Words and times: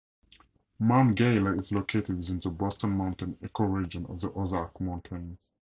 Mount 0.79 1.15
Gayler 1.15 1.59
is 1.59 1.71
located 1.71 2.17
within 2.17 2.39
the 2.39 2.49
Boston 2.49 2.89
Mountain 2.97 3.35
ecoregion 3.43 4.09
of 4.09 4.19
the 4.21 4.31
Ozark 4.33 4.81
Mountains. 4.81 5.47